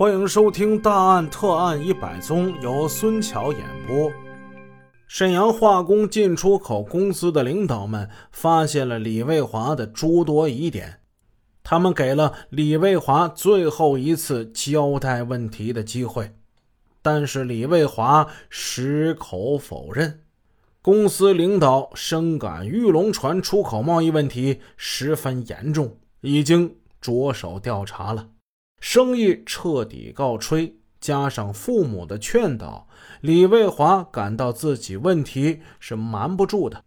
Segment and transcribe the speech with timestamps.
[0.00, 4.10] 欢迎收听《大案特案一百宗》，由孙桥演播。
[5.06, 11.00] 沈阳化工进出口公司的领导们发现了李卫华的诸多疑点，
[11.62, 16.32] 他们给了李卫华最后一次交代问题的机会，
[17.02, 20.22] 但是李卫华矢口否认。
[20.80, 28.28] 公司领导深感玉龙船出口贸易问题十分严重，已经着手调查了。
[28.80, 32.88] 生意彻底告吹，加上父母的劝导，
[33.20, 36.82] 李卫华感到自己问题是瞒不住的。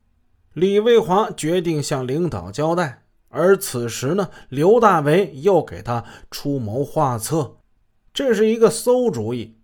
[0.54, 7.58] 李卫华决定向领导交代，而此时呢，刘大为又给他出谋划策，
[8.14, 9.56] 这是一个馊主意。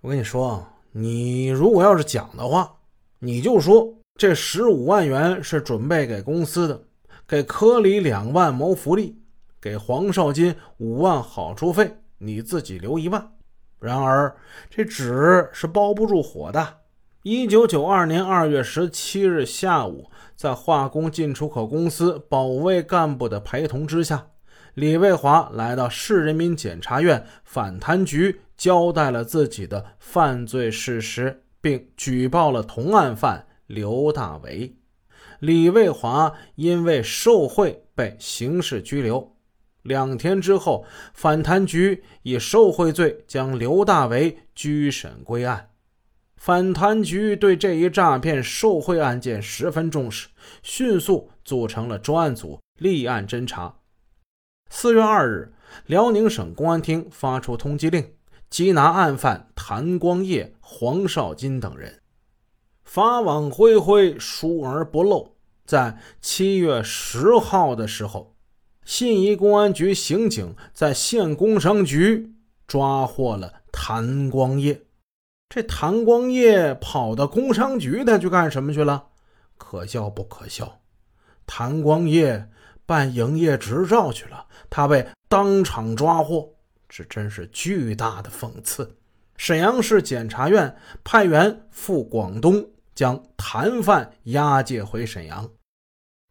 [0.00, 2.76] 我跟你说，你如果要是讲的话，
[3.18, 6.82] 你就说这十五万元是准备给公司的，
[7.26, 9.20] 给科里两万谋福利。
[9.66, 13.32] 给黄少金五万好处费，你自己留一万。
[13.80, 14.36] 然而
[14.70, 16.82] 这纸是包不住火的。
[17.24, 24.28] 一九九二年二月十七日下午，在化工进出口公司保卫干部的陪同之下，
[24.74, 34.76] 李卫华来到市人民检察院反贪局，交代了自己的犯罪事实，并举报了同案犯刘大为。
[35.40, 39.35] 李卫华因为受贿被刑事拘留。
[39.86, 40.84] 两天之后，
[41.14, 45.70] 反贪局以受贿罪将刘大为拘审归案。
[46.36, 50.28] 反贪局对这一诈骗受贿案件十分重视，
[50.62, 53.76] 迅速组成了专案组立案侦查。
[54.68, 55.54] 四月二日，
[55.86, 58.12] 辽宁省公安厅发出通缉令，
[58.50, 62.00] 缉拿案犯谭光业、黄少金等人。
[62.84, 65.36] 法网恢恢，疏而不漏。
[65.64, 68.35] 在七月十号的时候。
[68.86, 72.32] 信宜公安局刑警在县工商局
[72.68, 74.80] 抓获了谭光业。
[75.48, 79.08] 这谭光业跑到工商局，他去干什么去了？
[79.58, 80.80] 可笑不可笑？
[81.48, 82.48] 谭光业
[82.86, 86.54] 办营业执照去了，他被当场抓获，
[86.88, 88.96] 这真是巨大的讽刺。
[89.36, 95.50] 沈阳市检察院派员赴广东，将谭犯押解回沈阳。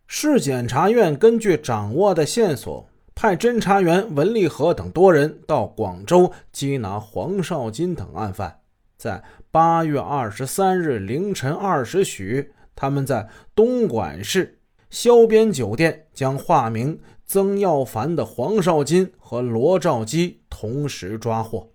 [0.07, 8.59] 市检察院根据掌握的线索，派侦查员文立和等多人到广州缉拿黄少金等案犯。
[8.97, 21.72] 在八月二十三日凌晨二时许，他们在东莞市萧边酒店将化名曾耀凡的黄少金和罗兆基同时抓获。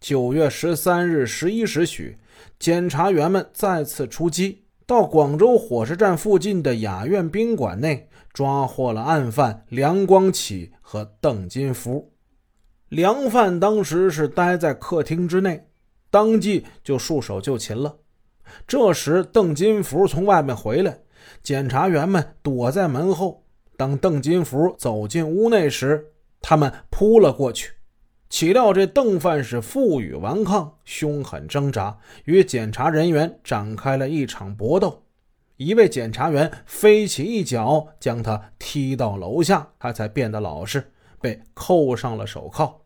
[0.00, 2.16] 九月十三日十一时许，
[2.58, 4.65] 检察员们再次出击。
[4.86, 12.12] 到广州火车站附近的雅苑宾馆内，抓获了案犯梁光启和邓金福。
[12.88, 15.66] 梁犯当时是待在客厅之内，
[16.08, 17.96] 当即就束手就擒了。
[18.64, 21.00] 这时，邓金福从外面回来，
[21.42, 23.42] 检察员们躲在门后。
[23.76, 27.72] 当邓金福走进屋内时，他们扑了过去。
[28.28, 35.04] 岂料这邓范是负隅顽抗，凶狠挣扎，与检查人员展开了一场搏斗。
[35.56, 42.82] 一位检察员飞起一脚，将他踢到楼下，他才变得老实，被扣上了手铐。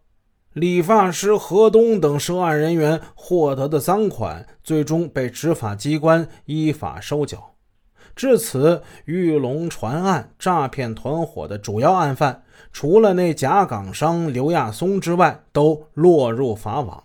[0.53, 7.50] 理发师何东等涉案人员获得的赃款，最终被执法机关依法收缴。
[8.21, 12.43] 至此，玉龙船案诈骗团伙的主要案犯。
[12.71, 17.03] 除了那假港商刘亚松之外，都落入法网。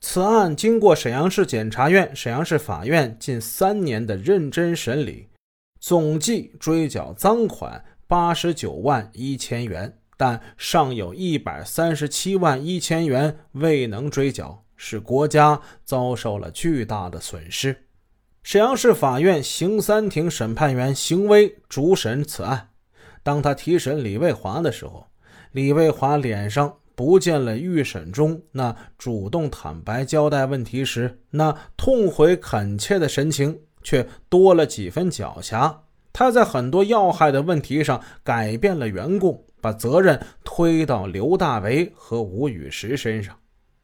[0.00, 5.28] 此案经过沈阳市检察院、沈阳市法院近三年的认真审理，
[5.78, 17.84] 总计追缴赃款八十九万一千元，但尚有一百三十七万一千元未能追缴，使国家遭受了巨大的损失。
[18.46, 22.68] 沈阳市法院刑三庭审判员邢威主审此案。
[23.24, 25.04] 当他提审李卫华的时候，
[25.50, 35.78] 李卫华脸上不见了预审中那主动坦白交代问题时那痛悔恳切的神情，却多了几分狡黠。
[36.12, 43.36] 他在很多要害的问题上改变了原供，把责任推到刘大为和吴雨石身上。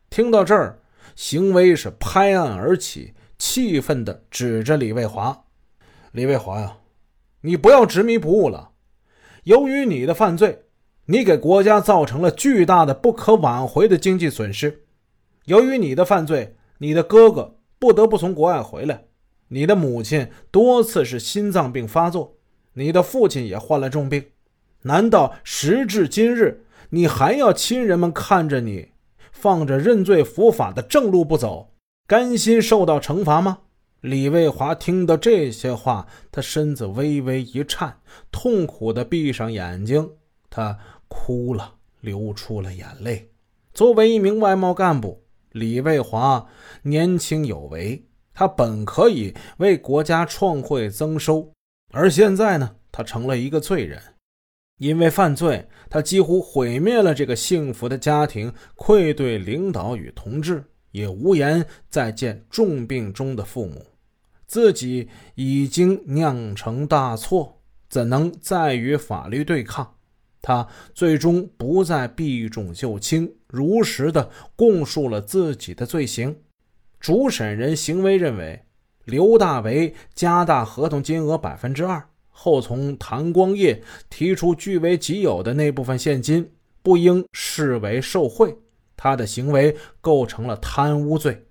[0.08, 0.78] 听到这儿，
[1.16, 3.12] 邢威是拍案而起，
[3.44, 5.46] 气愤地指着李卫华
[6.12, 6.76] ：“李卫华呀，
[7.40, 8.70] 你不要执迷不悟了。”
[9.42, 10.66] 由于你的犯罪，
[11.06, 14.84] 你给国家造成了巨大的、不可挽回的经济损失。
[15.46, 19.06] 由于你的犯罪，你的哥哥不得不从国外回来，
[19.48, 22.36] 你的母亲多次是心脏病发作，
[22.74, 24.24] 你的父亲也患了重病。
[24.82, 28.90] 难道时至今日，你还要亲人们看着你
[29.32, 31.71] 放着认罪伏法的正路不走，
[32.12, 33.60] 甘心受到惩罚吗？
[34.02, 38.00] 李卫华听到这些话，他身子微微一颤，
[38.30, 40.10] 痛苦地闭上眼睛，
[40.50, 40.78] 他
[41.08, 43.30] 哭了，流出了眼泪。
[43.72, 46.46] 作为一名外贸干部，李卫华
[46.82, 48.04] 年轻有为，
[48.34, 51.50] 他本可以为国家创汇增收，
[51.92, 53.98] 而现在呢，他成了一个罪人。
[54.76, 60.62] 因为犯罪，他几乎毁灭了这个幸福的家庭，愧对领导与同志，
[60.92, 63.84] 也无颜再见重病中的父母。
[64.46, 69.94] 自己已经酿成大错，怎能再与法律对抗？
[70.40, 76.36] 他最终不再避重就轻，如实的供述了自己的罪行。
[77.00, 78.64] 主审人行为认为，
[79.04, 82.08] 刘大为加大合同金额百分之二。
[82.28, 86.50] 后从谭光业提出据为己有的那部分现金
[86.82, 88.56] 不应视为受贿，
[89.02, 91.44] 他的行为构成了贪污罪。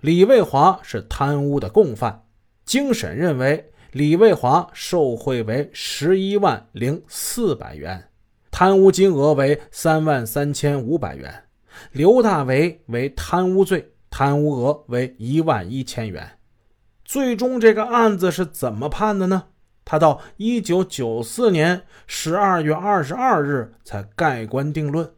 [0.00, 2.24] 李卫华是贪污的共犯。
[2.64, 8.08] 经审认为，李卫华受贿为十一万零四百元，
[8.50, 11.44] 贪污金额为三万三千五百元。
[11.92, 16.38] 刘大为为贪污罪，贪污额为一万一千元。
[17.04, 19.42] 最终这个案子是怎么判的呢？
[19.84, 25.12] 他到一九九四年十二月二十二日才盖棺定论，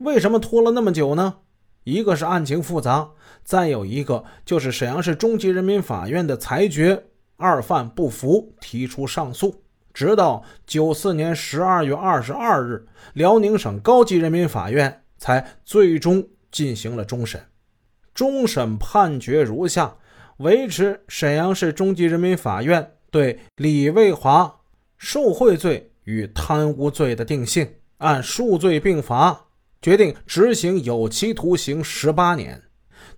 [0.00, 1.36] 为什么拖了那么久呢？
[1.84, 3.10] 一个是案情复杂，
[3.44, 7.04] 再有一个就是沈阳市中级人民法院的裁决，
[7.36, 9.62] 二犯不服，提出上诉，
[9.92, 17.40] 直到九四年十二月二十二日，辽宁省高级人民法院才最终进行了终审。
[18.14, 19.96] 终审判决如下：
[20.38, 22.92] 维持沈阳市中级人民法院。
[23.10, 24.60] 对李卫华
[24.96, 27.68] 受贿罪与贪污罪的定性，
[27.98, 29.46] 按数罪并罚，
[29.80, 32.62] 决定执行有期徒刑十八年。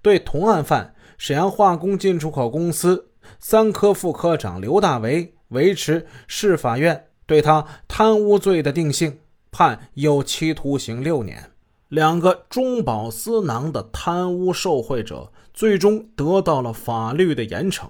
[0.00, 9.18] 对同案犯沈阳化工进出口公司三科副科长刘大为，维持市法院对他贪污罪的定性，
[9.50, 11.50] 判有期徒刑六年。
[11.88, 17.86] 两个中饱私囊的贪污受贿者，最终得到了法律的严惩。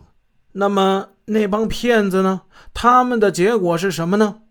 [0.52, 2.42] 那么那帮骗子呢？
[2.74, 4.41] 他们的结果是什么呢？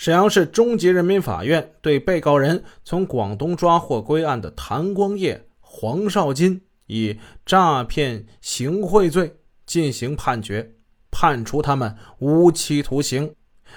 [0.00, 9.36] 沈阳市中级人民法院对被告人从广东抓获归案的谭光业、黄少金以诈骗行贿罪
[9.66, 10.72] 进行判决，
[11.10, 13.34] 判处他们无期徒刑；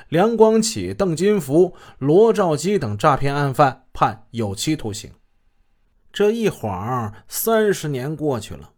[0.07, 5.11] 梁光启、邓金福、罗兆基等诈骗案犯判有期徒刑。
[6.13, 8.71] 这一晃三十年过去了，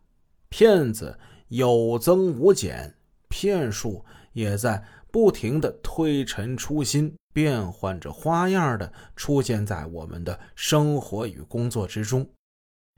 [0.50, 1.20] 骗子。
[1.50, 2.96] 有增无减，
[3.30, 4.04] 骗术
[4.34, 12.26] 也在不停的推陈出新，变换着花样的出现在我们的生活与工作之中。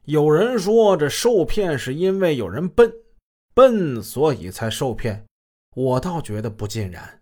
[0.06, 2.94] 有人说，这受骗是因为有人笨，
[3.56, 5.26] 笨所以才受骗。
[5.76, 7.20] 我倒觉得不尽然。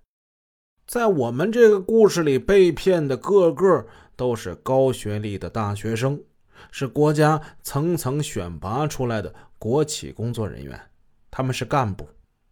[0.85, 3.87] 在我们这个故事里，被骗的个个
[4.17, 6.21] 都是高学历的大学生，
[6.69, 10.77] 是国家层层选拔出来的国企工作人员。
[11.31, 12.07] 他们是干部，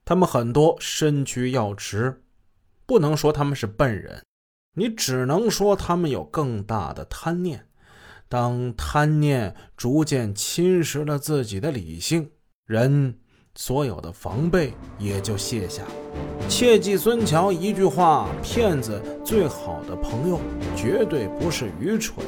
[0.06, 2.24] 他们很多身居要职，
[2.86, 4.24] 不能说他们是笨人，
[4.76, 7.68] 你只能说他们有更大的贪念。
[8.28, 12.32] 当贪念逐渐侵蚀了自己的理性，
[12.66, 13.16] 人
[13.54, 15.84] 所有的防备也就卸下。
[16.50, 20.42] 切记孙桥一句话：骗子最好的朋友
[20.76, 22.26] 绝对不是愚蠢，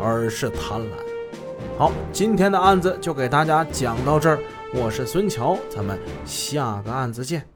[0.00, 0.92] 而是贪婪。
[1.76, 4.38] 好，今天的案子就给大家讲到这儿。
[4.72, 7.55] 我是孙桥，咱们下个案子见。